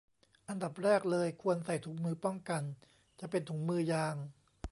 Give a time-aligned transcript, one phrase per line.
[0.47, 2.63] อันดับแรกเลยควรใส่ถุงมือป้องกัน
[3.19, 4.15] จะเป็นถุงมือยาง